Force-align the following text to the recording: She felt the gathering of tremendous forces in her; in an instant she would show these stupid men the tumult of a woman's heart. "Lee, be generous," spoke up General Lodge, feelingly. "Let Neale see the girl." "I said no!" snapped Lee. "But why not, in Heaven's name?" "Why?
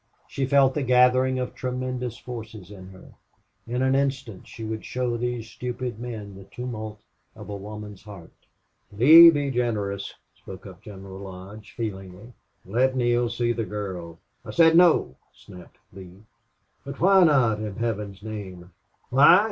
She 0.27 0.47
felt 0.47 0.73
the 0.73 0.81
gathering 0.81 1.37
of 1.37 1.53
tremendous 1.53 2.17
forces 2.17 2.71
in 2.71 2.87
her; 2.87 3.13
in 3.67 3.83
an 3.83 3.93
instant 3.93 4.47
she 4.47 4.63
would 4.63 4.83
show 4.83 5.15
these 5.15 5.47
stupid 5.47 5.99
men 5.99 6.33
the 6.33 6.45
tumult 6.45 6.99
of 7.35 7.49
a 7.49 7.55
woman's 7.55 8.01
heart. 8.01 8.31
"Lee, 8.91 9.29
be 9.29 9.51
generous," 9.51 10.15
spoke 10.35 10.65
up 10.65 10.81
General 10.81 11.19
Lodge, 11.19 11.75
feelingly. 11.77 12.33
"Let 12.65 12.95
Neale 12.95 13.29
see 13.29 13.53
the 13.53 13.63
girl." 13.63 14.17
"I 14.43 14.49
said 14.49 14.75
no!" 14.75 15.17
snapped 15.35 15.77
Lee. 15.93 16.23
"But 16.83 16.99
why 16.99 17.23
not, 17.23 17.59
in 17.59 17.75
Heaven's 17.75 18.23
name?" 18.23 18.71
"Why? 19.11 19.39